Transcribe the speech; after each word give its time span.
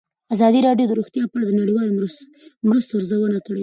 ازادي 0.35 0.59
راډیو 0.67 0.89
د 0.89 0.93
روغتیا 0.99 1.23
په 1.29 1.35
اړه 1.37 1.45
د 1.47 1.51
نړیوالو 1.59 1.97
مرستو 2.67 2.93
ارزونه 2.99 3.39
کړې. 3.45 3.59